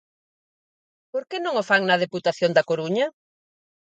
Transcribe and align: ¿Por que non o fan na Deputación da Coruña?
¿Por 1.11 1.23
que 1.29 1.37
non 1.41 1.55
o 1.61 1.63
fan 1.69 1.81
na 1.85 2.01
Deputación 2.03 2.51
da 2.53 2.67
Coruña? 2.69 3.07